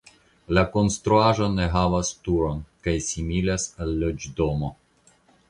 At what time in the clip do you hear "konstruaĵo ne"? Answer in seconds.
0.75-1.67